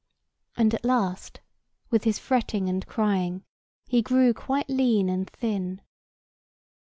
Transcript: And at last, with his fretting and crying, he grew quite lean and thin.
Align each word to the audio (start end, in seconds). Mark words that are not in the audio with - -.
And 0.57 0.73
at 0.73 0.83
last, 0.83 1.41
with 1.91 2.05
his 2.05 2.17
fretting 2.17 2.67
and 2.67 2.87
crying, 2.87 3.43
he 3.85 4.01
grew 4.01 4.33
quite 4.33 4.67
lean 4.67 5.09
and 5.09 5.29
thin. 5.29 5.79